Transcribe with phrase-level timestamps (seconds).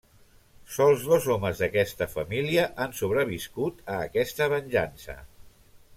[0.75, 5.19] Sol dos homes d'aquesta família han sobreviscut a aquesta venjança.